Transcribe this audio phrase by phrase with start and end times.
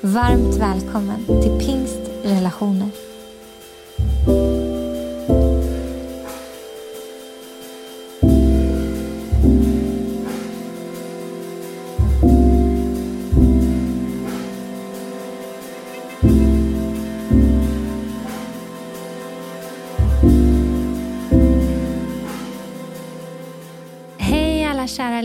[0.00, 3.07] Varmt välkommen till Pingst Relationer.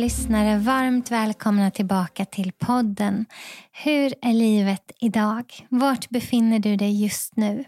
[0.04, 3.26] Lyssnare, varmt välkomna tillbaka till podden.
[3.72, 5.46] Hur är livet idag?
[5.70, 7.64] Vart befinner du dig just nu?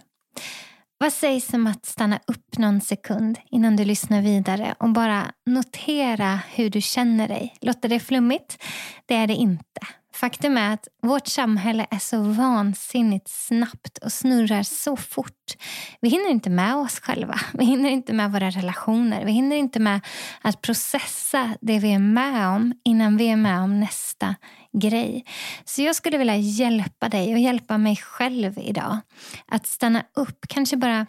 [0.98, 6.40] Vad sägs om att stanna upp någon sekund innan du lyssnar vidare och bara notera
[6.50, 7.56] hur du känner dig?
[7.62, 8.64] Låter det flummigt?
[9.06, 9.82] Det är det inte.
[10.16, 15.54] Faktum är att vårt samhälle är så vansinnigt snabbt och snurrar så fort.
[16.02, 17.40] Vi hinner inte med oss själva.
[17.54, 19.26] Vi hinner inte med våra relationer.
[19.26, 20.02] Vi hinner inte med
[20.42, 24.36] att processa det vi är med om innan vi är med om nästa
[24.82, 25.26] grej.
[25.66, 29.00] Så jag skulle vilja hjälpa dig och hjälpa mig själv idag.
[29.48, 31.06] Att stanna upp, kanske bara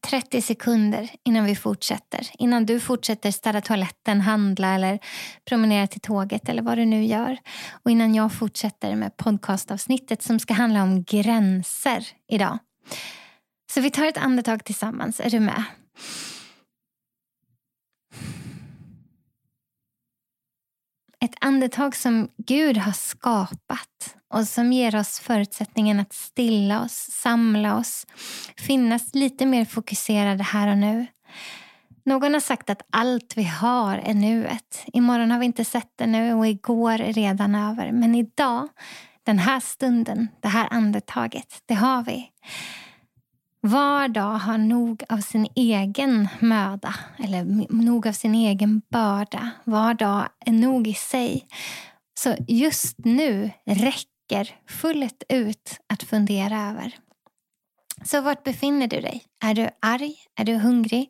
[0.00, 2.26] 30 sekunder innan vi fortsätter.
[2.38, 4.98] Innan du fortsätter städa toaletten, handla eller
[5.44, 7.36] promenera till tåget eller vad du nu gör.
[7.84, 12.58] Och innan jag fortsätter med podcastavsnittet som ska handla om gränser idag.
[13.72, 15.20] Så vi tar ett andetag tillsammans.
[15.20, 15.64] Är du med?
[21.24, 27.76] Ett andetag som Gud har skapat och som ger oss förutsättningen att stilla oss, samla
[27.76, 28.06] oss,
[28.56, 31.06] finnas lite mer fokuserade här och nu.
[32.04, 34.84] Någon har sagt att allt vi har är nuet.
[34.86, 37.92] Imorgon har vi inte sett det nu och igår är redan över.
[37.92, 38.68] Men idag,
[39.22, 42.30] den här stunden, det här andetaget, det har vi.
[43.66, 47.44] Var dag har nog av sin egen möda eller
[47.74, 49.50] nog av sin egen börda.
[49.64, 51.46] Var dag är nog i sig.
[52.18, 56.96] Så just nu räcker fullt ut att fundera över.
[58.04, 59.24] Så vart befinner du dig?
[59.44, 60.14] Är du arg?
[60.36, 61.08] Är du hungrig?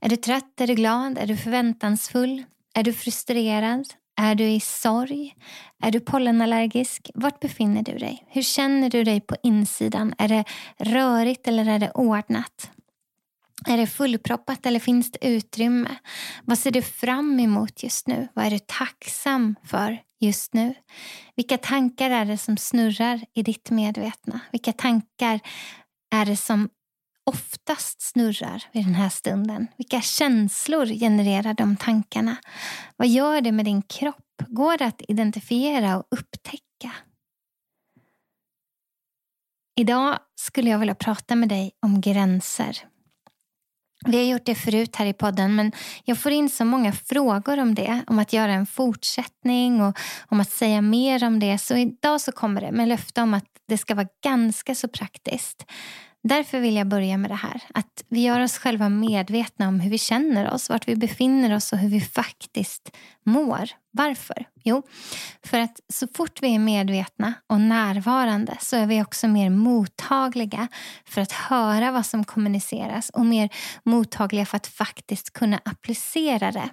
[0.00, 0.60] Är du trött?
[0.60, 1.18] Är du glad?
[1.18, 2.44] Är du förväntansfull?
[2.74, 3.84] Är du frustrerad?
[4.20, 5.34] Är du i sorg?
[5.82, 7.10] Är du pollenallergisk?
[7.14, 8.24] Vart befinner du dig?
[8.28, 10.14] Hur känner du dig på insidan?
[10.18, 10.44] Är det
[10.78, 12.70] rörigt eller är det ordnat?
[13.66, 15.96] Är det fullproppat eller finns det utrymme?
[16.44, 18.28] Vad ser du fram emot just nu?
[18.34, 20.74] Vad är du tacksam för just nu?
[21.36, 24.40] Vilka tankar är det som snurrar i ditt medvetna?
[24.52, 25.40] Vilka tankar
[26.10, 26.68] är det som
[27.28, 29.66] oftast snurrar vid den här stunden?
[29.76, 32.36] Vilka känslor genererar de tankarna?
[32.96, 34.42] Vad gör det med din kropp?
[34.46, 36.92] Går det att identifiera och upptäcka?
[39.76, 42.78] Idag skulle jag vilja prata med dig om gränser.
[44.06, 45.72] Vi har gjort det förut här i podden men
[46.04, 48.04] jag får in så många frågor om det.
[48.06, 51.58] Om att göra en fortsättning och om att säga mer om det.
[51.58, 55.64] Så idag så kommer det med löfte om att det ska vara ganska så praktiskt.
[56.22, 57.62] Därför vill jag börja med det här.
[57.74, 61.72] Att vi gör oss själva medvetna om hur vi känner oss, vart vi befinner oss
[61.72, 62.96] och hur vi faktiskt
[63.26, 63.70] mår.
[63.90, 64.44] Varför?
[64.64, 64.82] Jo,
[65.44, 70.68] för att så fort vi är medvetna och närvarande så är vi också mer mottagliga
[71.04, 73.48] för att höra vad som kommuniceras och mer
[73.82, 76.70] mottagliga för att faktiskt kunna applicera det.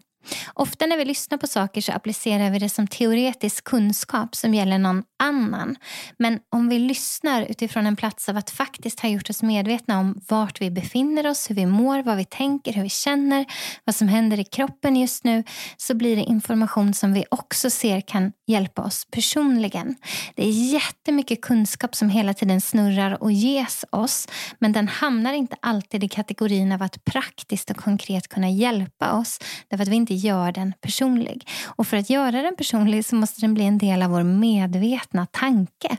[0.53, 4.77] Ofta när vi lyssnar på saker så applicerar vi det som teoretisk kunskap som gäller
[4.77, 5.75] någon annan.
[6.17, 10.21] Men om vi lyssnar utifrån en plats av att faktiskt ha gjort oss medvetna om
[10.27, 13.45] vart vi befinner oss, hur vi mår, vad vi tänker, hur vi känner,
[13.83, 15.43] vad som händer i kroppen just nu,
[15.77, 19.95] så blir det information som vi också ser kan hjälpa oss personligen.
[20.35, 24.27] Det är jättemycket kunskap som hela tiden snurrar och ges oss,
[24.59, 29.39] men den hamnar inte alltid i kategorin av att praktiskt och konkret kunna hjälpa oss,
[29.67, 31.47] därför att vi inte gör den personlig.
[31.65, 35.25] Och för att göra den personlig så måste den bli en del av vår medvetna
[35.25, 35.97] tanke.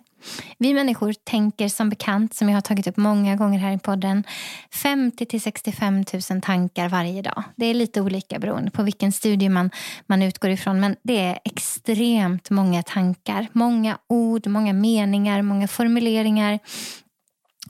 [0.58, 4.24] Vi människor tänker som bekant, som jag har tagit upp många gånger här i podden,
[4.72, 7.42] 50 till 65 000 tankar varje dag.
[7.56, 9.70] Det är lite olika beroende på vilken studie man,
[10.06, 13.46] man utgår ifrån, men det är extremt många tankar.
[13.52, 16.58] Många ord, många meningar, många formuleringar,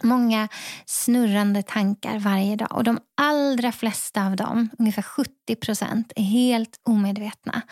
[0.03, 0.49] Många
[0.87, 6.81] snurrande tankar varje dag och de allra flesta av dem, ungefär 70 procent, är helt
[6.83, 7.63] omedvetna.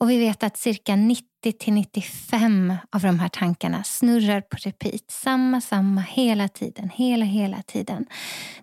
[0.00, 1.28] Och vi vet att cirka 90
[1.66, 5.02] 95 av de här tankarna snurrar på repeat.
[5.08, 6.90] Samma, samma, hela tiden.
[6.94, 8.06] Hela, hela tiden.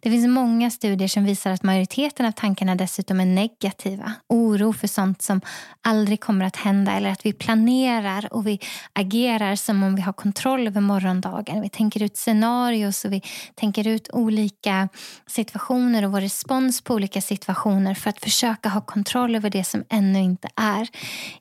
[0.01, 4.13] Det finns många studier som visar att majoriteten av tankarna dessutom är negativa.
[4.29, 5.41] Oro för sånt som
[5.81, 8.59] aldrig kommer att hända eller att vi planerar och vi
[8.93, 11.61] agerar som om vi har kontroll över morgondagen.
[11.61, 13.21] Vi tänker ut scenarios och vi
[13.55, 14.89] tänker ut olika
[15.27, 19.83] situationer och vår respons på olika situationer för att försöka ha kontroll över det som
[19.89, 20.87] ännu inte är.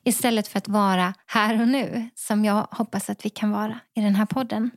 [0.03, 4.01] Istället för att vara här och nu som jag hoppas att vi kan vara i
[4.01, 4.71] den här podden.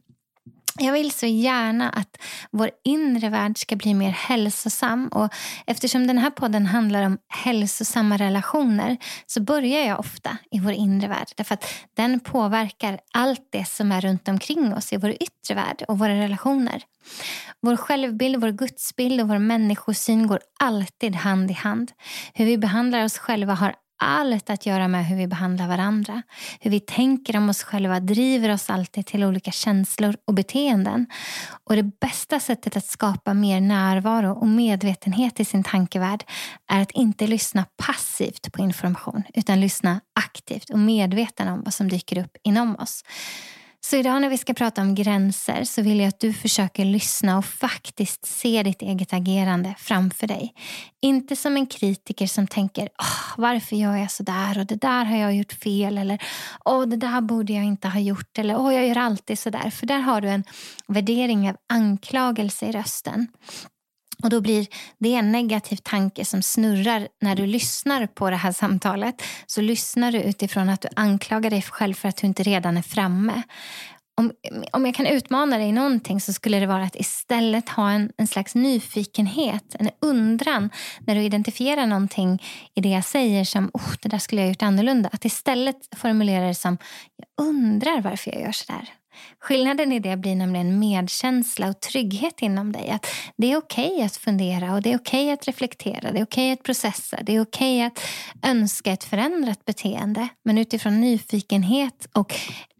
[0.80, 2.16] Jag vill så gärna att
[2.50, 5.08] vår inre värld ska bli mer hälsosam.
[5.08, 5.32] Och
[5.66, 8.96] eftersom den här podden handlar om hälsosamma relationer
[9.26, 11.28] så börjar jag ofta i vår inre värld.
[11.36, 11.64] Därför att
[11.96, 16.14] den påverkar allt det som är runt omkring oss i vår yttre värld och våra
[16.14, 16.82] relationer.
[17.60, 21.92] Vår självbild, vår gudsbild och vår människosyn går alltid hand i hand.
[22.34, 26.22] Hur vi behandlar oss själva har allt att göra med hur vi behandlar varandra.
[26.60, 31.06] Hur vi tänker om oss själva driver oss alltid till olika känslor och beteenden.
[31.64, 36.24] Och Det bästa sättet att skapa mer närvaro och medvetenhet i sin tankevärld
[36.66, 41.88] är att inte lyssna passivt på information utan lyssna aktivt och medveten om vad som
[41.88, 43.04] dyker upp inom oss.
[43.90, 47.38] Så idag när vi ska prata om gränser så vill jag att du försöker lyssna
[47.38, 50.54] och faktiskt se ditt eget agerande framför dig.
[51.02, 55.04] Inte som en kritiker som tänker oh, varför gör jag så där och det där
[55.04, 56.22] har jag gjort fel eller
[56.64, 59.70] oh, det där borde jag inte ha gjort eller oh, jag gör alltid så där.
[59.70, 60.44] För där har du en
[60.88, 63.26] värdering av anklagelse i rösten.
[64.22, 64.66] Och då blir
[64.98, 69.22] det en negativ tanke som snurrar när du lyssnar på det här samtalet.
[69.46, 72.82] Så lyssnar du utifrån att du anklagar dig själv för att du inte redan är
[72.82, 73.42] framme.
[74.16, 74.32] Om,
[74.72, 78.12] om jag kan utmana dig i någonting så skulle det vara att istället ha en,
[78.16, 82.42] en slags nyfikenhet, en undran när du identifierar någonting
[82.74, 85.08] i det jag säger som oh, det där skulle jag gjort annorlunda.
[85.12, 86.78] Att istället formulera det som
[87.16, 88.97] jag undrar varför jag gör så där.
[89.40, 92.90] Skillnaden i det blir nämligen medkänsla och trygghet inom dig.
[92.90, 93.06] Att
[93.36, 96.12] Det är okej okay att fundera och det är okej okay att reflektera.
[96.12, 97.18] Det är okej okay att processa.
[97.22, 98.00] Det är okej att
[98.42, 100.28] önska ett förändrat beteende.
[100.44, 102.34] Men utifrån nyfikenhet och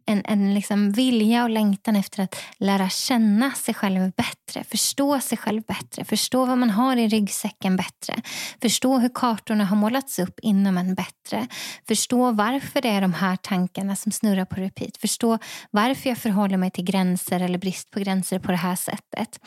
[0.08, 5.38] en, en liksom vilja och längtan efter att lära känna sig själv bättre, förstå sig
[5.38, 8.22] själv bättre, förstå vad man har i ryggsäcken bättre,
[8.62, 11.46] förstå hur kartorna har målats upp inom en bättre,
[11.88, 15.38] förstå varför det är de här tankarna som snurrar på repeat, förstå
[15.70, 19.40] varför jag förhåller mig till gränser eller brist på gränser på det här sättet.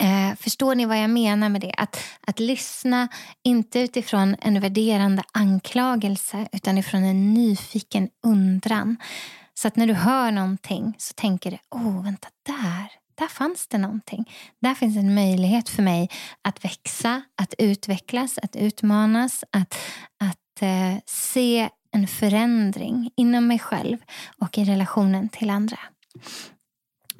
[0.00, 1.72] Eh, förstår ni vad jag menar med det?
[1.76, 3.08] Att, att lyssna
[3.42, 8.96] inte utifrån en värderande anklagelse utan utifrån en nyfiken undran.
[9.54, 13.68] Så att när du hör någonting så tänker du, åh, oh, vänta, där, där fanns
[13.68, 14.30] det någonting.
[14.62, 16.10] Där finns en möjlighet för mig
[16.42, 19.78] att växa, att utvecklas, att utmanas, att,
[20.24, 23.98] att eh, se en förändring inom mig själv
[24.38, 25.78] och i relationen till andra.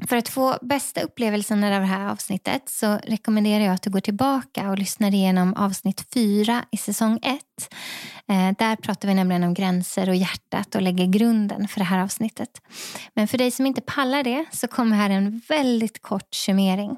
[0.08, 4.00] För att få bästa upplevelsen av det här avsnittet så rekommenderar jag att du går
[4.00, 7.56] tillbaka och lyssnar igenom avsnitt fyra i säsong ett.
[8.29, 12.03] Eh, där pratar vi nämligen om gränser och hjärtat och lägger grunden för det här
[12.03, 12.50] avsnittet.
[13.14, 16.97] Men för dig som inte pallar det så kommer här en väldigt kort summering.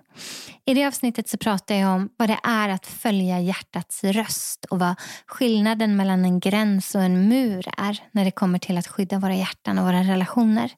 [0.65, 4.79] I det avsnittet så pratar jag om vad det är att följa hjärtats röst och
[4.79, 4.95] vad
[5.27, 9.35] skillnaden mellan en gräns och en mur är när det kommer till att skydda våra
[9.35, 10.73] hjärtan och våra relationer.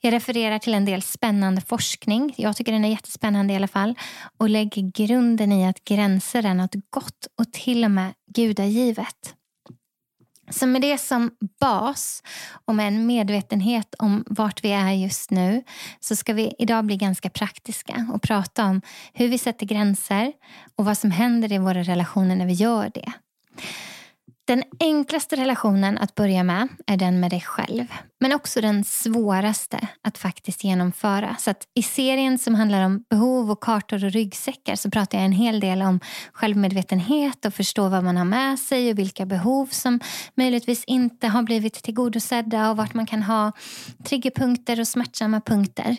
[0.00, 3.94] Jag refererar till en del spännande forskning, jag tycker den är jättespännande i alla fall,
[4.38, 9.34] och lägger grunden i att gränser är något gott och till och med gudagivet.
[10.50, 11.30] Så med det som
[11.60, 12.22] bas
[12.66, 15.62] och med en medvetenhet om vart vi är just nu
[16.00, 20.32] så ska vi idag bli ganska praktiska och prata om hur vi sätter gränser
[20.76, 23.12] och vad som händer i våra relationer när vi gör det.
[24.44, 27.86] Den enklaste relationen att börja med är den med dig själv.
[28.20, 31.36] Men också den svåraste att faktiskt genomföra.
[31.38, 35.32] Så I serien som handlar om behov och kartor och ryggsäckar så pratar jag en
[35.32, 36.00] hel del om
[36.32, 40.00] självmedvetenhet och förstå vad man har med sig och vilka behov som
[40.34, 43.52] möjligtvis inte har blivit tillgodosedda och vart man kan ha
[44.04, 45.96] triggerpunkter och smärtsamma punkter.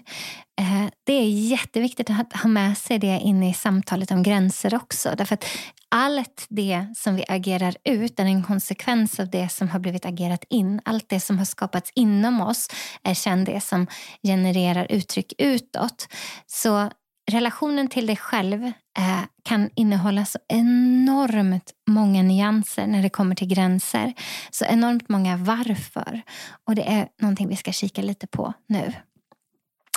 [0.60, 5.14] Eh, det är jätteviktigt att ha med sig det in i samtalet om gränser också.
[5.18, 5.46] Därför att
[5.90, 10.44] allt det som vi agerar ut är en konsekvens av det som har blivit agerat
[10.50, 10.82] in.
[10.86, 12.68] Allt det som har skapats in inom oss
[13.04, 13.88] är sen det som
[14.24, 16.08] genererar uttryck utåt.
[16.46, 16.90] Så
[17.32, 18.64] relationen till dig själv
[18.98, 24.14] eh, kan innehålla så enormt många nyanser när det kommer till gränser.
[24.52, 26.22] Så enormt många varför.
[26.68, 28.94] Och det är någonting vi ska kika lite på nu.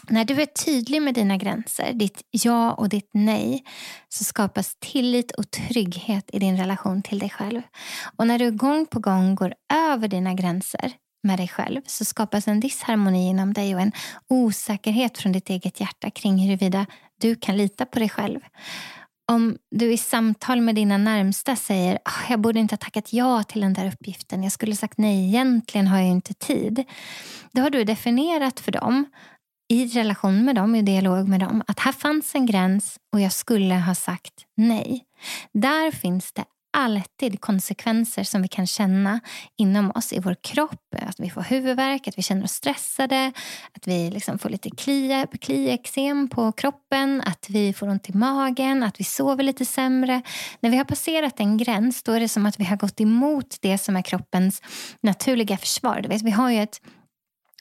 [0.09, 3.64] När du är tydlig med dina gränser, ditt ja och ditt nej,
[4.09, 7.62] så skapas tillit och trygghet i din relation till dig själv.
[8.17, 12.48] Och när du gång på gång går över dina gränser med dig själv så skapas
[12.48, 13.92] en disharmoni inom dig och en
[14.28, 16.86] osäkerhet från ditt eget hjärta kring huruvida
[17.20, 18.40] du kan lita på dig själv.
[19.32, 23.42] Om du i samtal med dina närmsta säger oh, jag borde inte ha tackat ja
[23.42, 26.84] till den där uppgiften, jag skulle sagt nej, egentligen har jag inte tid.
[27.52, 29.04] Då har du definierat för dem
[29.68, 33.32] i relation med dem, i dialog med dem, att här fanns en gräns och jag
[33.32, 35.04] skulle ha sagt nej.
[35.52, 39.20] Där finns det alltid konsekvenser som vi kan känna
[39.56, 40.94] inom oss, i vår kropp.
[41.08, 43.32] Att vi får huvudvärk, att vi känner oss stressade,
[43.72, 48.82] att vi liksom får lite klie, kliexem på kroppen, att vi får ont i magen,
[48.82, 50.22] att vi sover lite sämre.
[50.60, 53.56] När vi har passerat en gräns då är det som att vi har gått emot
[53.60, 54.62] det som är kroppens
[55.00, 56.00] naturliga försvar.
[56.02, 56.80] Du vet, vi har ju ett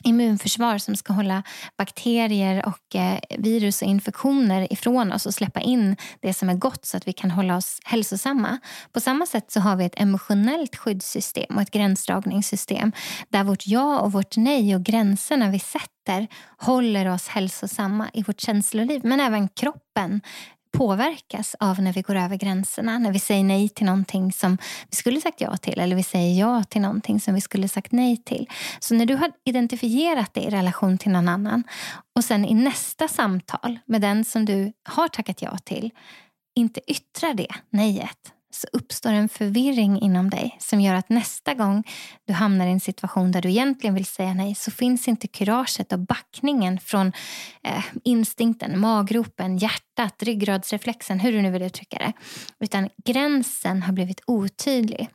[0.04, 1.44] immunförsvar som ska hålla
[1.78, 6.86] bakterier och eh, virus och infektioner ifrån oss och släppa in det som är gott
[6.86, 8.60] så att vi kan hålla oss hälsosamma.
[8.92, 12.92] På samma sätt så har vi ett emotionellt skyddssystem och ett gränsdragningssystem
[13.30, 16.28] där vårt ja och vårt nej och gränserna vi sätter
[16.58, 19.02] håller oss hälsosamma i vårt känsloliv.
[19.04, 20.22] Men även kroppen
[20.72, 23.00] påverkas av när vi går över gränserna.
[23.00, 24.58] När vi säger nej till någonting som
[24.90, 27.92] vi skulle sagt ja till eller vi säger ja till någonting som vi skulle sagt
[27.92, 28.50] nej till.
[28.80, 31.64] Så när du har identifierat det i relation till någon annan
[32.16, 35.92] och sen i nästa samtal med den som du har tackat ja till
[36.56, 41.84] inte yttrar det nejet så uppstår en förvirring inom dig som gör att nästa gång
[42.28, 45.94] du hamnar i en situation där du egentligen vill säga nej så finns inte kuraget
[45.94, 47.08] och backningen från
[47.64, 52.14] eh, instinkten, magropen, hjärtat, ryggradsreflexen, hur du nu vill uttrycka det.
[52.60, 55.10] Utan gränsen har blivit otydlig.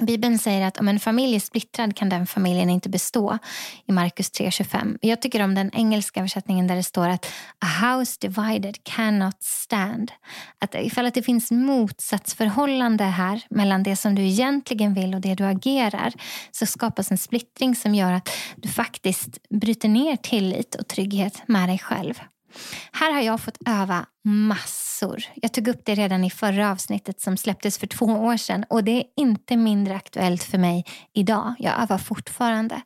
[0.00, 3.38] Bibeln säger att om en familj är splittrad kan den familjen inte bestå
[3.86, 4.98] i Markus 3.25.
[5.00, 7.26] Jag tycker om den engelska översättningen där det står att
[7.58, 10.12] a house divided cannot stand.
[10.58, 15.34] Att ifall att det finns motsatsförhållande här mellan det som du egentligen vill och det
[15.34, 16.12] du agerar
[16.50, 21.68] så skapas en splittring som gör att du faktiskt bryter ner tillit och trygghet med
[21.68, 22.14] dig själv.
[22.92, 25.24] Här har jag fått öva massor.
[25.34, 28.84] Jag tog upp det redan i förra avsnittet som släpptes för två år sedan och
[28.84, 30.84] det är inte mindre aktuellt för mig
[31.14, 31.54] idag.
[31.58, 32.82] Jag övar fortfarande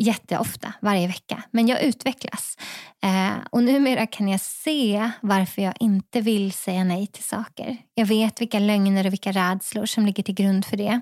[0.00, 1.42] jätteofta, varje vecka.
[1.50, 2.56] Men jag utvecklas.
[3.02, 7.76] Eh, och numera kan jag se varför jag inte vill säga nej till saker.
[7.94, 11.00] Jag vet vilka lögner och vilka rädslor som ligger till grund för det.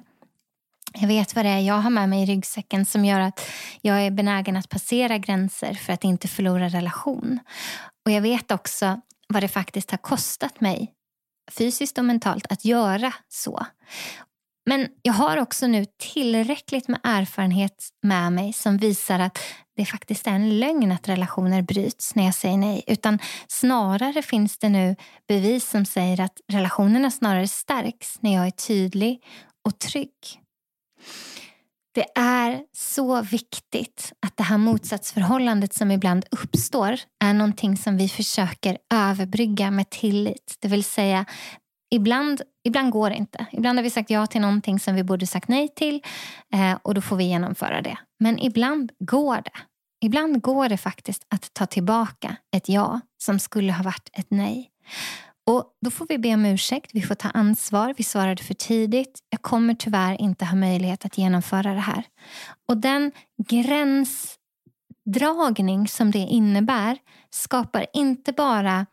[0.94, 3.40] Jag vet vad det är jag har med mig i ryggsäcken som gör att
[3.80, 7.38] jag är benägen att passera gränser för att inte förlora relation.
[8.04, 10.92] Och jag vet också vad det faktiskt har kostat mig
[11.50, 13.66] fysiskt och mentalt att göra så.
[14.66, 19.38] Men jag har också nu tillräckligt med erfarenhet med mig som visar att
[19.76, 22.84] det faktiskt är en lögn att relationer bryts när jag säger nej.
[22.86, 23.18] Utan
[23.48, 24.96] snarare finns det nu
[25.28, 29.24] bevis som säger att relationerna snarare stärks när jag är tydlig
[29.64, 30.42] och trygg.
[31.94, 38.08] Det är så viktigt att det här motsatsförhållandet som ibland uppstår är någonting som vi
[38.08, 40.56] försöker överbrygga med tillit.
[40.60, 41.24] Det vill säga,
[41.90, 43.46] ibland, ibland går det inte.
[43.52, 46.02] Ibland har vi sagt ja till någonting som vi borde sagt nej till
[46.54, 47.98] eh, och då får vi genomföra det.
[48.20, 49.60] Men ibland går det.
[50.00, 54.70] Ibland går det faktiskt att ta tillbaka ett ja som skulle ha varit ett nej.
[55.48, 59.18] Och Då får vi be om ursäkt, vi får ta ansvar, vi svarade för tidigt.
[59.30, 62.04] Jag kommer tyvärr inte ha möjlighet att genomföra det här.
[62.68, 63.12] Och den
[63.48, 66.98] gränsdragning som det innebär
[67.30, 68.86] skapar inte bara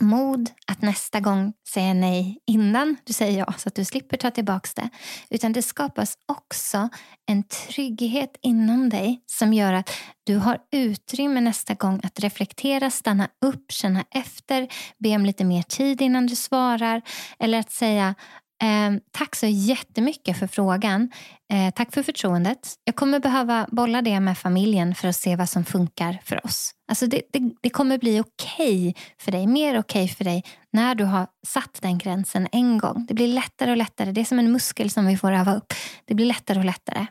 [0.00, 4.30] mod att nästa gång säga nej innan du säger ja så att du slipper ta
[4.30, 4.88] tillbaka det.
[5.30, 6.88] Utan det skapas också
[7.26, 9.90] en trygghet inom dig som gör att
[10.26, 15.62] du har utrymme nästa gång att reflektera, stanna upp, känna efter, be om lite mer
[15.62, 17.02] tid innan du svarar
[17.38, 18.14] eller att säga
[18.62, 21.10] Eh, tack så jättemycket för frågan.
[21.52, 22.74] Eh, tack för förtroendet.
[22.84, 26.72] Jag kommer behöva bolla det med familjen för att se vad som funkar för oss.
[26.88, 30.44] Alltså det, det, det kommer bli okej okay för dig, mer okej okay för dig
[30.72, 33.06] när du har satt den gränsen en gång.
[33.08, 34.12] Det blir lättare och lättare.
[34.12, 35.74] Det är som en muskel som vi får öva upp.
[36.04, 37.06] Det blir lättare och lättare.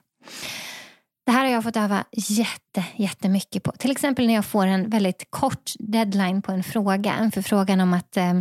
[1.26, 3.72] Det här har jag fått öva jätte, jättemycket på.
[3.72, 7.14] Till exempel när jag får en väldigt kort deadline på en fråga.
[7.14, 8.34] En förfrågan om att eh,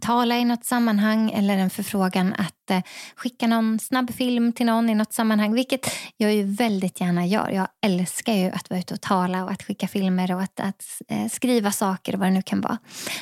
[0.00, 2.82] tala i något sammanhang eller en förfrågan att eh,
[3.16, 5.54] skicka någon snabb film till någon i något sammanhang.
[5.54, 7.50] Vilket jag ju väldigt gärna gör.
[7.50, 10.84] Jag älskar ju att vara ute och tala och att skicka filmer och att, att
[11.08, 12.78] eh, skriva saker och vad det nu kan vara.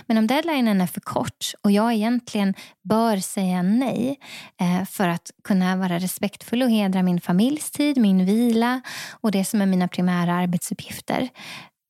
[0.06, 2.54] Men om deadlinen är för kort och jag egentligen
[2.84, 4.18] bör säga nej
[4.60, 8.80] eh, för att kunna vara respektfull och hedra min familjs tid, min vila
[9.20, 11.28] och det som är mina primära arbetsuppgifter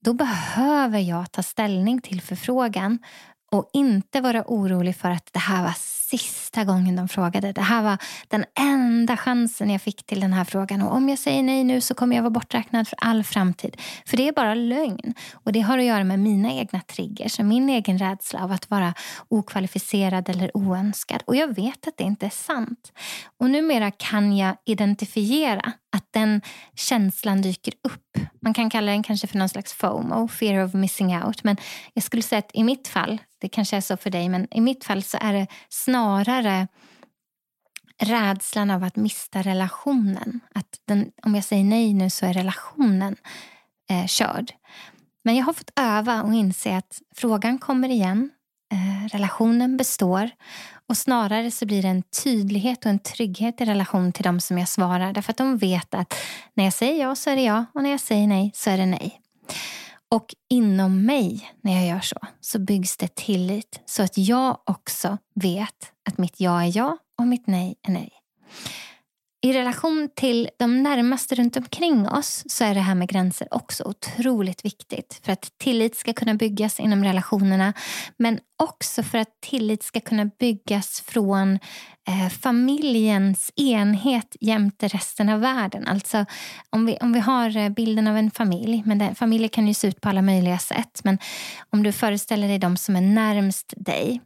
[0.05, 2.99] då behöver jag ta ställning till förfrågan
[3.51, 5.75] och inte vara orolig för att det här var
[6.11, 7.53] sista gången de frågade.
[7.53, 10.83] Det här var den enda chansen jag fick till den här frågan.
[10.83, 13.77] Och om jag säger nej nu så kommer jag vara borträknad för all framtid.
[14.07, 15.15] För det är bara lögn.
[15.33, 18.71] Och det har att göra med mina egna triggers och min egen rädsla av att
[18.71, 18.95] vara
[19.29, 21.23] okvalificerad eller oönskad.
[21.27, 22.93] Och jag vet att det inte är sant.
[23.41, 26.41] Och numera kan jag identifiera att den
[26.75, 28.08] känslan dyker upp.
[28.41, 31.45] Man kan kalla den kanske för någon slags FOMO, fear of missing out.
[31.45, 31.57] Men
[31.95, 34.61] jag skulle säga att i mitt fall, det kanske är så för dig, men i
[34.61, 36.69] mitt fall så är det snarare
[38.03, 40.41] rädslan av att mista relationen.
[40.55, 43.17] Att den, om jag säger nej nu så är relationen
[43.91, 44.53] eh, körd.
[45.23, 48.31] Men jag har fått öva och inse att frågan kommer igen.
[48.73, 50.31] Eh, relationen består.
[50.89, 54.59] Och Snarare så blir det en tydlighet och en trygghet i relation till de som
[54.59, 55.13] jag svarar.
[55.13, 56.15] Därför att de vet att
[56.55, 58.79] när jag säger ja så är det ja och när jag säger nej så är
[58.79, 59.21] det nej.
[60.11, 65.19] Och inom mig, när jag gör så, så byggs det tillit så att jag också
[65.35, 68.13] vet att mitt ja är ja och mitt nej är nej.
[69.41, 73.85] I relation till de närmaste runt omkring oss så är det här med gränser också
[73.85, 77.73] otroligt viktigt för att tillit ska kunna byggas inom relationerna
[78.17, 81.59] men också för att tillit ska kunna byggas från
[82.09, 85.87] eh, familjens enhet jämte resten av världen.
[85.87, 86.25] Alltså
[86.71, 89.75] om vi, om vi har eh, bilden av en familj, men den, familjer kan ju
[89.75, 91.19] se ut på alla möjliga sätt men
[91.71, 94.21] om du föreställer dig de som är närmst dig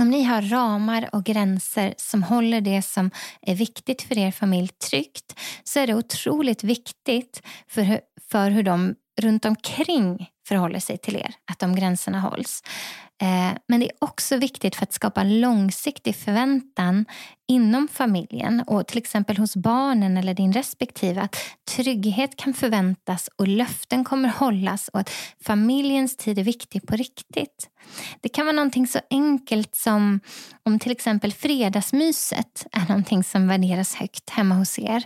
[0.00, 3.10] om ni har ramar och gränser som håller det som
[3.42, 8.00] är viktigt för er familj tryggt så är det otroligt viktigt för hur,
[8.30, 12.62] för hur de runt omkring förhåller sig till er, att de gränserna hålls.
[13.22, 17.04] Eh, men det är också viktigt för att skapa långsiktig förväntan
[17.48, 21.36] inom familjen och till exempel hos barnen eller din respektive att
[21.76, 25.10] trygghet kan förväntas och löften kommer hållas och att
[25.44, 27.68] familjens tid är viktig på riktigt.
[28.20, 30.20] Det kan vara någonting så enkelt som
[30.62, 35.04] om till exempel fredagsmyset är någonting som värderas högt hemma hos er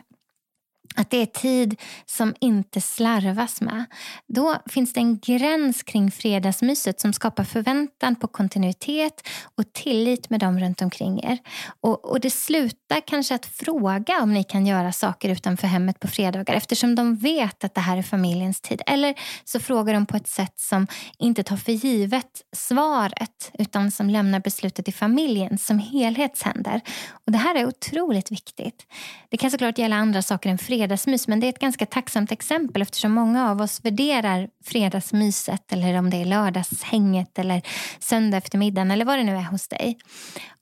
[0.97, 3.85] att det är tid som inte slarvas med.
[4.29, 10.41] Då finns det en gräns kring fredagsmyset som skapar förväntan på kontinuitet och tillit med
[10.41, 11.39] dem runt omkring er.
[11.81, 16.09] Och, och det slutar kanske att fråga om ni kan göra saker utanför hemmet på
[16.09, 18.83] fredagar eftersom de vet att det här är familjens tid.
[18.87, 20.87] Eller så frågar de på ett sätt som
[21.19, 26.81] inte tar för givet svaret utan som lämnar beslutet i familjen som helhetshänder.
[27.27, 28.87] Och det här är otroligt viktigt.
[29.29, 32.33] Det kan såklart gälla andra saker än fredag fredagsmys men det är ett ganska tacksamt
[32.33, 37.63] exempel eftersom många av oss värderar fredagsmyset eller om det är lördagshänget eller
[37.99, 39.99] söndag eftermiddagen eller vad det nu är hos dig.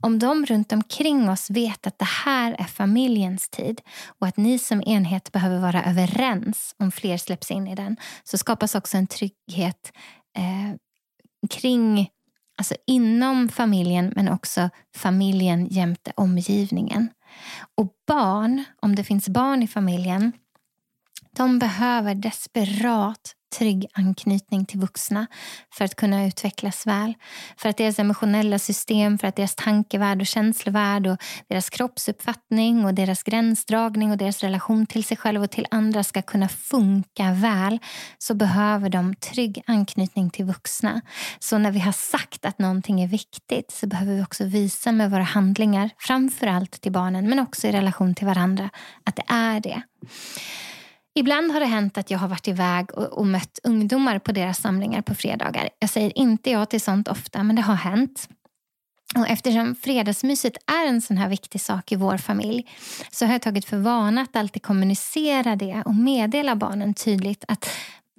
[0.03, 3.81] Om de runt omkring oss vet att det här är familjens tid
[4.19, 8.39] och att ni som enhet behöver vara överens om fler släpps in i den så
[8.39, 9.93] skapas också en trygghet
[10.37, 10.77] eh,
[11.51, 12.11] kring
[12.59, 17.09] Alltså inom familjen men också familjen jämte omgivningen.
[17.75, 20.33] Och barn, om det finns barn i familjen,
[21.31, 25.27] de behöver desperat trygg anknytning till vuxna
[25.75, 27.15] för att kunna utvecklas väl.
[27.57, 31.17] För att deras emotionella system, för att deras tankevärld och känslovärld och
[31.49, 36.23] deras kroppsuppfattning och deras gränsdragning och deras relation till sig själv och till andra ska
[36.23, 37.79] kunna funka väl
[38.19, 41.01] så behöver de trygg anknytning till vuxna.
[41.39, 45.11] Så när vi har sagt att någonting är viktigt så behöver vi också visa med
[45.11, 48.71] våra handlingar, framför allt till barnen men också i relation till varandra,
[49.05, 49.83] att det är det.
[51.15, 54.59] Ibland har det hänt att jag har varit iväg och, och mött ungdomar på deras
[54.59, 55.69] samlingar på fredagar.
[55.79, 58.29] Jag säger inte ja till sånt ofta, men det har hänt.
[59.17, 62.69] Och eftersom fredagsmyset är en sån här viktig sak i vår familj
[63.11, 67.71] så har jag tagit för vana att alltid kommunicera det och meddela barnen tydligt att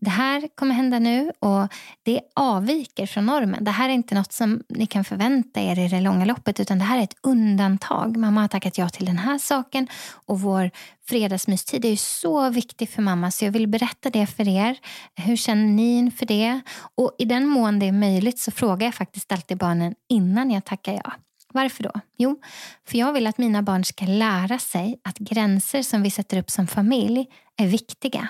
[0.02, 1.68] det här kommer hända nu och
[2.04, 3.64] det avviker från normen.
[3.64, 6.80] Det här är inte något som ni kan förvänta er i det långa loppet utan
[6.80, 8.18] det här är ett undantag.
[8.18, 9.88] Mamma har tackat ja till den här saken
[10.26, 10.72] och vår
[11.08, 14.78] fredagsmystid är ju så viktig för mamma så jag vill berätta det för er.
[15.16, 16.62] Hur känner ni inför det?
[16.96, 20.66] Och i den mån det är möjligt så frågar jag faktiskt alltid barnen innan jag
[20.66, 21.14] tackar ja.
[21.54, 21.92] Varför då?
[22.18, 22.42] Jo,
[22.88, 26.50] för jag vill att mina barn ska lära sig att gränser som vi sätter upp
[26.50, 28.30] som familj är viktiga.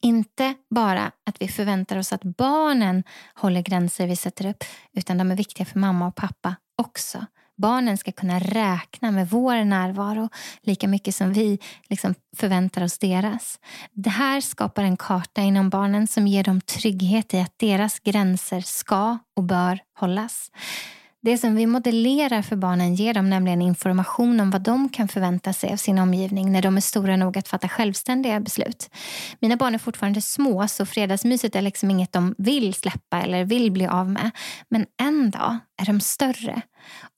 [0.00, 3.04] Inte bara att vi förväntar oss att barnen
[3.34, 7.26] håller gränser vi sätter upp utan de är viktiga för mamma och pappa också.
[7.56, 10.28] Barnen ska kunna räkna med vår närvaro
[10.62, 13.60] lika mycket som vi liksom förväntar oss deras.
[13.92, 18.60] Det här skapar en karta inom barnen som ger dem trygghet i att deras gränser
[18.60, 20.50] ska och bör hållas.
[21.26, 25.52] Det som vi modellerar för barnen ger dem nämligen information om vad de kan förvänta
[25.52, 28.90] sig av sin omgivning när de är stora nog att fatta självständiga beslut.
[29.40, 33.72] Mina barn är fortfarande små så fredagsmyset är liksom inget de vill släppa eller vill
[33.72, 34.30] bli av med.
[34.68, 36.62] Men en dag är de större.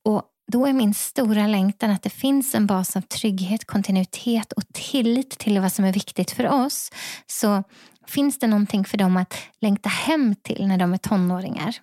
[0.04, 4.62] Och då är min stora längtan att det finns en bas av trygghet, kontinuitet och
[4.72, 6.90] tillit till vad som är viktigt för oss.
[7.26, 7.62] Så
[8.06, 11.76] finns det någonting för dem att längta hem till när de är tonåringar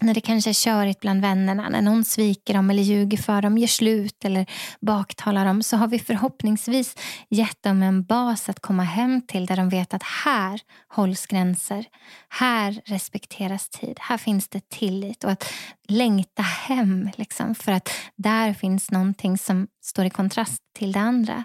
[0.00, 3.58] när det kanske är körigt bland vännerna, när någon sviker dem eller ljuger för dem,
[3.58, 4.46] gör slut eller
[4.80, 6.96] baktalar dem så har vi förhoppningsvis
[7.28, 11.84] gett dem en bas att komma hem till där de vet att här hålls gränser.
[12.28, 13.96] Här respekteras tid.
[14.00, 15.52] Här finns det tillit och att
[15.88, 21.44] längta hem liksom, för att där finns någonting som står i kontrast till det andra.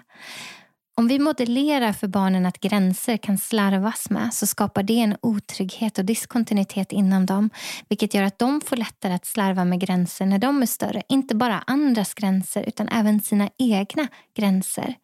[0.96, 5.98] Om vi modellerar för barnen att gränser kan slarvas med så skapar det en otrygghet
[5.98, 7.50] och diskontinuitet inom dem
[7.88, 11.02] vilket gör att de får lättare att slarva med gränser när de är större.
[11.08, 14.94] Inte bara andras gränser utan även sina egna gränser.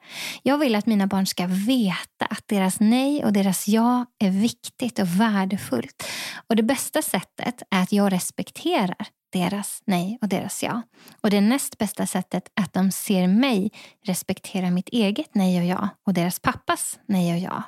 [0.43, 4.99] Jag vill att mina barn ska veta att deras nej och deras ja är viktigt
[4.99, 6.05] och värdefullt.
[6.49, 10.83] Och Det bästa sättet är att jag respekterar deras nej och deras ja.
[11.21, 13.73] Och det näst bästa sättet är att de ser mig
[14.05, 17.63] respektera mitt eget nej och ja och deras pappas nej och ja.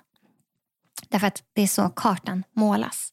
[1.09, 3.13] Därför att det är så kartan målas.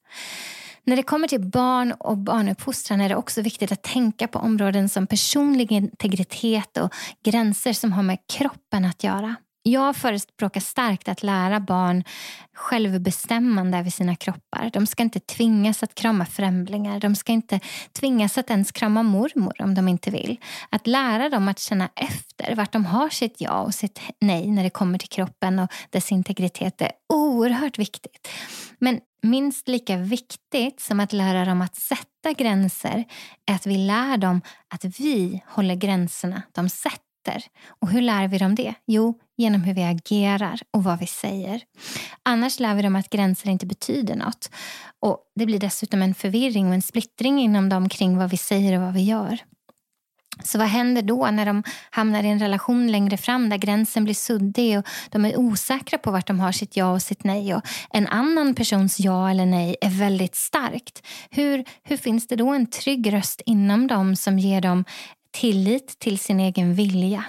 [0.83, 4.89] När det kommer till barn och barnuppfostran är det också viktigt att tänka på områden
[4.89, 9.35] som personlig integritet och gränser som har med kroppen att göra.
[9.63, 12.03] Jag förespråkar starkt att lära barn
[12.53, 14.69] självbestämmande över sina kroppar.
[14.73, 16.99] De ska inte tvingas att krama främlingar.
[16.99, 17.59] De ska inte
[17.99, 20.37] tvingas att ens krama mormor om de inte vill.
[20.69, 24.63] Att lära dem att känna efter vart de har sitt ja och sitt nej när
[24.63, 28.27] det kommer till kroppen och dess integritet är oerhört viktigt.
[28.79, 33.05] Men minst lika viktigt som att lära dem att sätta gränser
[33.45, 37.43] är att vi lär dem att vi håller gränserna de sätter.
[37.67, 38.73] Och hur lär vi dem det?
[38.87, 41.61] Jo, genom hur vi agerar och vad vi säger.
[42.23, 44.49] Annars lär vi dem att gränser inte betyder något.
[44.99, 48.77] Och Det blir dessutom en förvirring och en splittring inom dem kring vad vi säger
[48.77, 49.39] och vad vi gör.
[50.43, 54.13] Så vad händer då när de hamnar i en relation längre fram där gränsen blir
[54.13, 57.61] suddig och de är osäkra på vart de har sitt ja och sitt nej och
[57.89, 61.07] en annan persons ja eller nej är väldigt starkt.
[61.29, 64.85] Hur, hur finns det då en trygg röst inom dem som ger dem
[65.31, 67.23] tillit till sin egen vilja.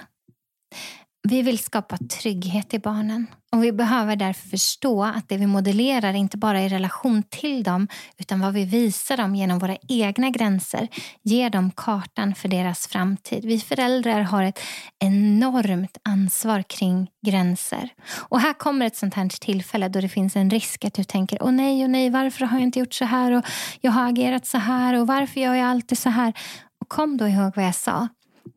[1.23, 6.13] Vi vill skapa trygghet i barnen och vi behöver därför förstå att det vi modellerar
[6.13, 10.29] inte bara är i relation till dem utan vad vi visar dem genom våra egna
[10.29, 10.87] gränser
[11.21, 13.45] ger dem kartan för deras framtid.
[13.45, 14.59] Vi föräldrar har ett
[14.99, 17.89] enormt ansvar kring gränser.
[18.29, 21.43] Och här kommer ett sånt här tillfälle då det finns en risk att du tänker
[21.43, 23.45] åh nej, åh nej, varför har jag inte gjort så här och
[23.81, 26.33] jag har agerat så här och varför gör jag alltid så här?
[26.81, 28.07] Och kom då ihåg vad jag sa.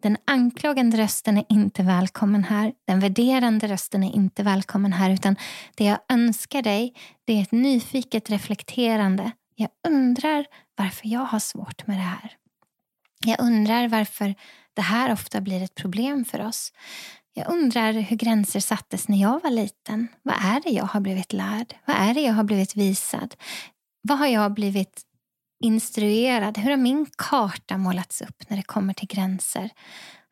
[0.02, 2.72] Den anklagande rösten är inte välkommen här.
[2.86, 5.10] Den värderande rösten är inte välkommen här.
[5.10, 5.36] Utan
[5.74, 6.94] det jag önskar dig
[7.24, 9.30] det är ett nyfiket reflekterande.
[9.54, 12.32] Jag undrar varför jag har svårt med det här.
[13.26, 14.34] Jag undrar varför
[14.74, 16.72] det här ofta blir ett problem för oss.
[17.34, 20.08] Jag undrar hur gränser sattes när jag var liten.
[20.22, 21.74] Vad är det jag har blivit lärd?
[21.84, 23.34] Vad är det jag har blivit visad?
[24.02, 25.02] Vad har jag blivit
[25.64, 26.59] instruerad.
[26.59, 29.70] Hur har min karta målats upp när det kommer till gränser?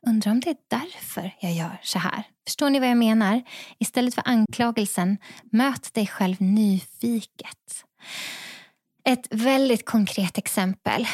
[0.07, 2.23] Undrar om det är därför jag gör så här.
[2.47, 3.43] Förstår ni vad jag menar?
[3.79, 5.19] Istället för anklagelsen,
[5.53, 7.85] möt dig själv nyfiket.
[9.09, 11.07] Ett väldigt konkret exempel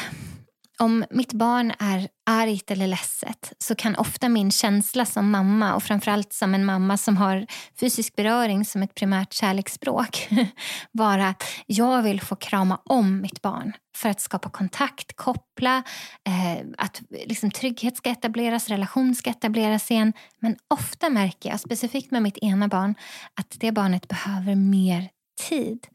[0.79, 5.83] om mitt barn är argt eller ledset så kan ofta min känsla som mamma och
[5.83, 7.45] framförallt som en mamma som har
[7.79, 10.29] fysisk beröring som ett primärt kärleksspråk
[10.91, 15.83] vara att jag vill få krama om mitt barn för att skapa kontakt, koppla,
[16.27, 20.13] eh, att liksom, trygghet ska etableras, relation ska etableras igen.
[20.39, 22.95] Men ofta märker jag, specifikt med mitt ena barn,
[23.33, 25.09] att det barnet behöver mer
[25.49, 25.87] tid.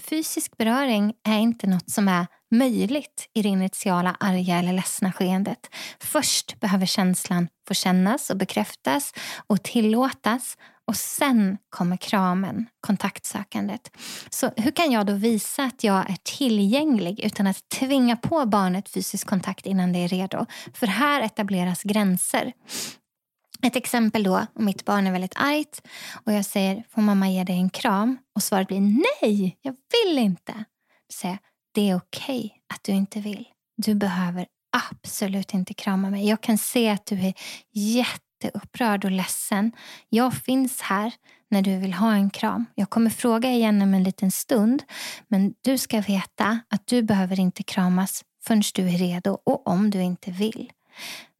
[0.00, 5.74] Fysisk beröring är inte något som är möjligt i det initiala arga eller ledsna skeendet.
[6.00, 9.12] Först behöver känslan få kännas och bekräftas
[9.46, 13.90] och tillåtas och sen kommer kramen, kontaktsökandet.
[14.30, 18.88] Så hur kan jag då visa att jag är tillgänglig utan att tvinga på barnet
[18.88, 20.46] fysisk kontakt innan det är redo?
[20.74, 22.52] För här etableras gränser.
[23.62, 25.82] Ett exempel då, om mitt barn är väldigt argt
[26.24, 28.18] och jag säger får mamma ge dig en kram?
[28.34, 30.52] Och svaret blir nej, jag vill inte.
[30.52, 31.38] Då säger
[31.72, 33.48] det är okej okay att du inte vill.
[33.76, 36.28] Du behöver absolut inte krama mig.
[36.28, 37.34] Jag kan se att du är
[37.72, 39.72] jätteupprörd och ledsen.
[40.08, 41.12] Jag finns här
[41.50, 42.66] när du vill ha en kram.
[42.74, 44.82] Jag kommer fråga igen om en liten stund.
[45.28, 49.90] Men du ska veta att du behöver inte kramas förrän du är redo och om
[49.90, 50.72] du inte vill.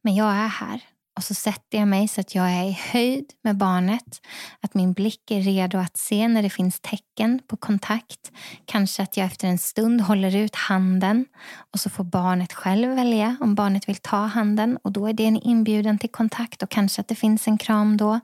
[0.01, 0.81] Men jag är här
[1.15, 4.21] och så sätter jag mig så att jag är i höjd med barnet.
[4.61, 8.31] Att min blick är redo att se när det finns tecken på kontakt.
[8.65, 11.25] Kanske att jag efter en stund håller ut handen
[11.73, 14.77] och så får barnet själv välja om barnet vill ta handen.
[14.83, 17.97] Och Då är det en inbjudan till kontakt och kanske att det finns en kram
[17.97, 18.19] då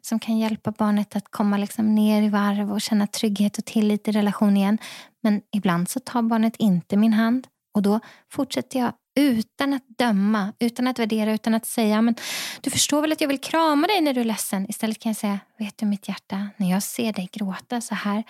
[0.00, 4.08] som kan hjälpa barnet att komma liksom ner i varv och känna trygghet och tillit
[4.08, 4.78] i relation igen.
[5.22, 8.00] Men ibland så tar barnet inte min hand och då
[8.32, 12.14] fortsätter jag utan att döma, utan att värdera, utan att säga men
[12.60, 14.66] du förstår väl att jag vill krama dig när du är ledsen.
[14.68, 18.24] Istället kan jag säga, vet du mitt hjärta, när jag ser dig gråta så här,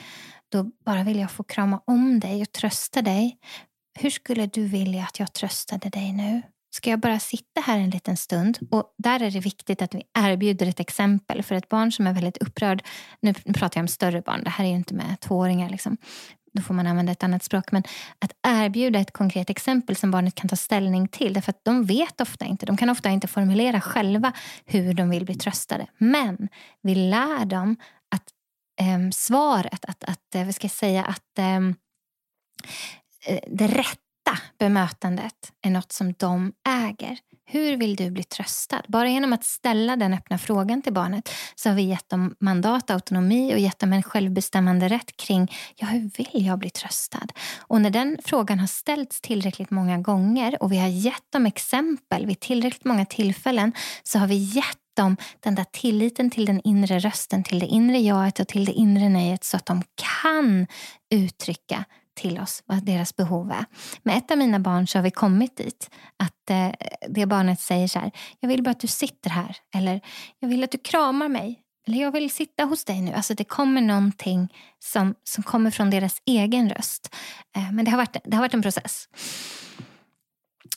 [0.49, 3.39] då bara vill jag få krama om dig och trösta dig.
[3.99, 6.43] Hur skulle du vilja att jag tröstade dig nu?
[6.73, 8.59] Ska jag bara sitta här en liten stund?
[8.71, 11.43] Och Där är det viktigt att vi erbjuder ett exempel.
[11.43, 12.83] För ett barn som är väldigt upprörd,
[13.21, 15.71] nu pratar jag om större barn, det här är ju inte med tvååringar.
[15.71, 15.97] Liksom
[16.53, 17.73] då får man använda ett annat språk.
[17.73, 17.83] Men
[18.19, 21.33] att erbjuda ett konkret exempel som barnet kan ta ställning till.
[21.33, 24.33] Därför att de vet ofta inte, de kan ofta inte formulera själva
[24.65, 25.87] hur de vill bli tröstade.
[25.99, 26.49] Men
[26.83, 27.77] vi lär dem
[28.15, 28.25] att
[28.81, 31.75] eh, svaret, att, att, eh, vad ska jag säga, att ehm,
[33.27, 37.19] eh, det rätta bemötandet är något som de äger.
[37.53, 38.83] Hur vill du bli tröstad?
[38.89, 42.91] Bara genom att ställa den öppna frågan till barnet så har vi gett dem mandat,
[42.91, 47.27] autonomi och gett dem en självbestämmande rätt kring ja, hur vill jag bli tröstad?
[47.59, 52.27] Och när den frågan har ställts tillräckligt många gånger och vi har gett dem exempel
[52.27, 56.99] vid tillräckligt många tillfällen så har vi gett dem den där tilliten till den inre
[56.99, 59.83] rösten, till det inre jaet och till det inre nejet så att de
[60.23, 60.67] kan
[61.11, 61.85] uttrycka
[62.21, 63.65] till oss vad deras behov är.
[64.03, 66.71] Med ett av mina barn så har vi kommit dit att eh,
[67.09, 70.01] det barnet säger så här, jag vill bara att du sitter här eller
[70.39, 73.13] jag vill att du kramar mig eller jag vill sitta hos dig nu.
[73.13, 77.15] Alltså det kommer någonting som, som kommer från deras egen röst.
[77.57, 79.09] Eh, men det har, varit, det har varit en process.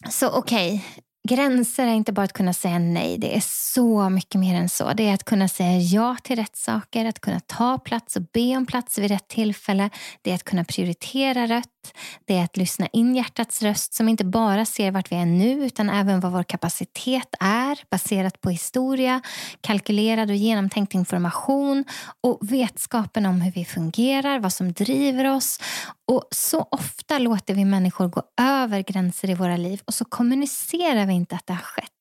[0.09, 4.41] Så okej, okay, Gränser är inte bara att kunna säga nej, det är så mycket
[4.41, 4.93] mer än så.
[4.93, 8.57] Det är att kunna säga ja till rätt saker, att kunna ta plats och be
[8.57, 9.89] om plats vid rätt tillfälle.
[10.21, 11.82] Det är att kunna prioritera rätt.
[12.25, 15.65] Det är att lyssna in hjärtats röst som inte bara ser vart vi är nu
[15.65, 19.21] utan även vad vår kapacitet är baserat på historia,
[19.61, 21.85] kalkylerad och genomtänkt information
[22.21, 25.59] och vetskapen om hur vi fungerar, vad som driver oss.
[26.07, 31.05] Och Så ofta låter vi människor gå över gränser i våra liv och så kommunicerar
[31.05, 31.92] vi inte att det har skett.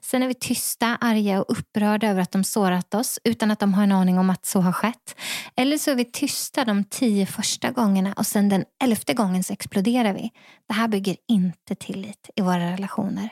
[0.00, 3.74] Sen är vi tysta, arga och upprörda över att de sårat oss utan att de
[3.74, 5.16] har en aning om att så har skett.
[5.56, 9.52] Eller så är vi tysta de tio första gångerna och sen den elfte gången så
[9.52, 10.30] exploderar vi.
[10.68, 13.28] Det här bygger inte tillit i våra relationer.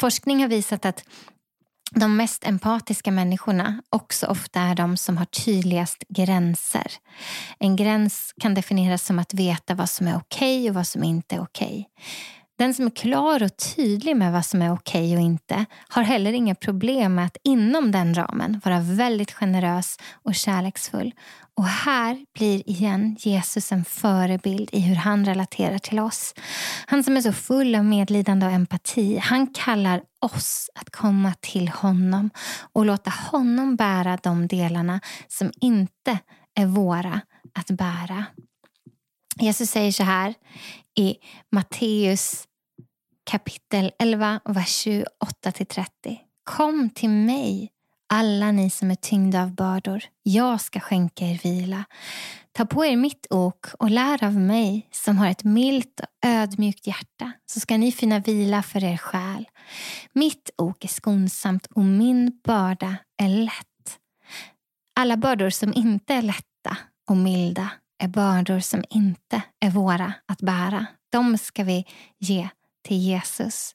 [0.00, 1.04] Forskning har visat att
[1.94, 6.92] de mest empatiska människorna också ofta är de som har tydligast gränser.
[7.58, 11.04] En gräns kan definieras som att veta vad som är okej okay och vad som
[11.04, 11.66] inte är okej.
[11.66, 11.84] Okay.
[12.60, 16.02] Den som är klar och tydlig med vad som är okej okay och inte har
[16.02, 21.14] heller inga problem med att inom den ramen vara väldigt generös och kärleksfull.
[21.56, 26.34] Och här blir igen Jesus en förebild i hur han relaterar till oss.
[26.86, 31.68] Han som är så full av medlidande och empati, han kallar oss att komma till
[31.68, 32.30] honom
[32.72, 36.18] och låta honom bära de delarna som inte
[36.54, 37.20] är våra
[37.54, 38.24] att bära.
[39.36, 40.34] Jesus säger så här
[40.98, 41.16] i
[41.52, 42.46] Matteus
[43.30, 45.86] kapitel 11, vers 28-30.
[46.44, 47.70] Kom till mig,
[48.12, 50.02] alla ni som är tyngda av bördor.
[50.22, 51.84] Jag ska skänka er vila.
[52.52, 56.86] Ta på er mitt ok och lär av mig som har ett milt och ödmjukt
[56.86, 59.48] hjärta så ska ni finna vila för er själ.
[60.12, 63.98] Mitt ok är skonsamt och min börda är lätt.
[65.00, 66.76] Alla bördor som inte är lätta
[67.10, 67.70] och milda
[68.02, 70.86] är bördor som inte är våra att bära.
[71.12, 71.84] De ska vi
[72.18, 72.48] ge
[72.82, 73.74] till Jesus.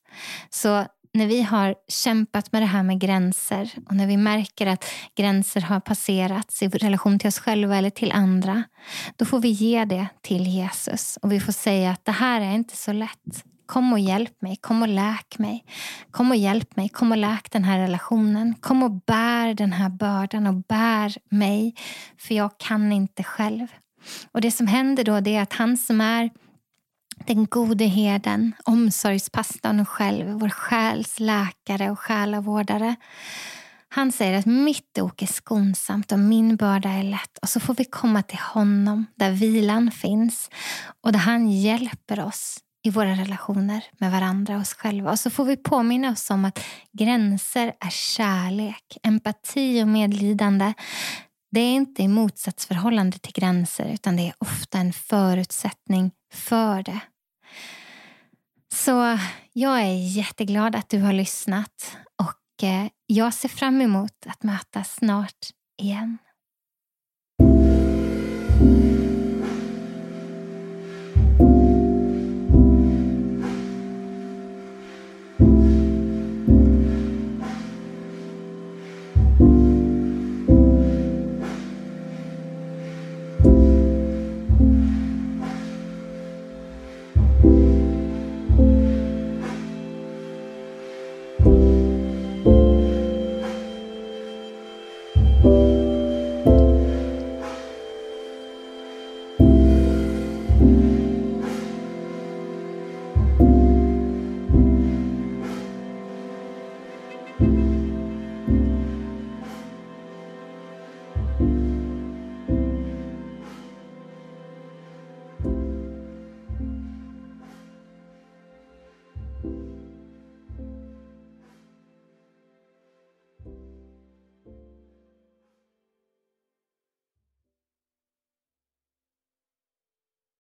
[0.50, 4.86] Så när vi har kämpat med det här med gränser och när vi märker att
[5.16, 8.64] gränser har passerats i relation till oss själva eller till andra,
[9.16, 12.52] då får vi ge det till Jesus och vi får säga att det här är
[12.52, 13.44] inte så lätt.
[13.66, 15.66] Kom och hjälp mig, kom och läk mig.
[16.12, 18.56] Kom och hjälp mig, kom och läk den här relationen.
[18.60, 21.76] Kom och bär den här bördan och bär mig,
[22.18, 23.68] för jag kan inte själv.
[24.32, 26.30] Och det som händer då det är att han som är
[27.28, 32.96] den gode herden, omsorgspastorn själv, vår själs läkare och själavårdare.
[33.90, 37.38] Han säger att mitt ok är skonsamt och min börda är lätt.
[37.42, 40.50] Och så får vi komma till honom där vilan finns
[41.04, 45.12] och där han hjälper oss i våra relationer med varandra och oss själva.
[45.12, 46.60] Och så får vi påminna oss om att
[46.92, 50.74] gränser är kärlek, empati och medlidande.
[51.52, 57.00] Det är inte i motsatsförhållande till gränser utan det är ofta en förutsättning för det.
[58.76, 59.20] Så
[59.54, 64.96] jag är jätteglad att du har lyssnat och eh, jag ser fram emot att mötas
[64.96, 65.50] snart
[65.82, 66.18] igen.